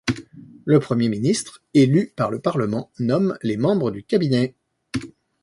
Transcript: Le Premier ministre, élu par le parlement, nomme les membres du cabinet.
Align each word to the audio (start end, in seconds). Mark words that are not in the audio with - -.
Le 0.65 0.79
Premier 0.79 1.09
ministre, 1.09 1.61
élu 1.75 2.11
par 2.15 2.31
le 2.31 2.39
parlement, 2.39 2.89
nomme 2.97 3.37
les 3.43 3.55
membres 3.55 3.91
du 3.91 4.03
cabinet. 4.03 4.55